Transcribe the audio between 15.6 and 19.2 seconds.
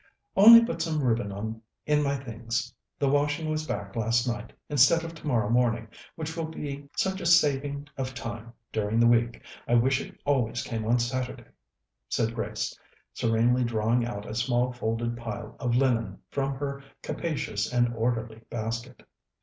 linen from her capacious and orderly basket.